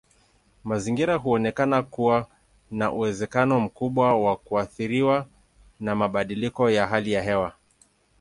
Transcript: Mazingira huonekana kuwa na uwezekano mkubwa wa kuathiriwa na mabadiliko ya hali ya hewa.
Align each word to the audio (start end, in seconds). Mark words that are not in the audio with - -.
Mazingira 0.63 1.15
huonekana 1.15 1.83
kuwa 1.83 2.27
na 2.71 2.91
uwezekano 2.91 3.59
mkubwa 3.59 4.19
wa 4.21 4.35
kuathiriwa 4.35 5.27
na 5.79 5.95
mabadiliko 5.95 6.69
ya 6.69 6.87
hali 6.87 7.11
ya 7.11 7.21
hewa. 7.23 7.53